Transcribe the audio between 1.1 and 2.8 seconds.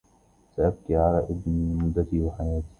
ابني مدتي وحياتي